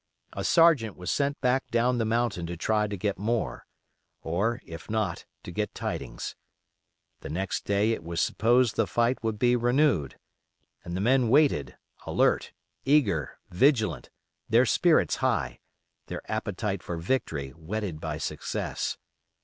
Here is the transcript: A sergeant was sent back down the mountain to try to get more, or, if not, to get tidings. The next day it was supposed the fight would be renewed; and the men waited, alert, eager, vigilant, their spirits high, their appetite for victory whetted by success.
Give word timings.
A 0.33 0.43
sergeant 0.43 0.97
was 0.97 1.11
sent 1.11 1.39
back 1.41 1.69
down 1.69 1.99
the 1.99 2.05
mountain 2.05 2.47
to 2.47 2.57
try 2.57 2.87
to 2.87 2.97
get 2.97 3.19
more, 3.19 3.67
or, 4.23 4.59
if 4.65 4.89
not, 4.89 5.25
to 5.43 5.51
get 5.51 5.75
tidings. 5.75 6.35
The 7.19 7.29
next 7.29 7.65
day 7.65 7.91
it 7.91 8.03
was 8.03 8.19
supposed 8.19 8.77
the 8.77 8.87
fight 8.87 9.23
would 9.23 9.37
be 9.37 9.55
renewed; 9.55 10.17
and 10.83 10.97
the 10.97 11.01
men 11.01 11.29
waited, 11.29 11.77
alert, 12.07 12.51
eager, 12.83 13.37
vigilant, 13.51 14.09
their 14.49 14.65
spirits 14.65 15.17
high, 15.17 15.59
their 16.07 16.23
appetite 16.25 16.81
for 16.81 16.97
victory 16.97 17.51
whetted 17.51 17.99
by 18.01 18.17
success. 18.17 18.97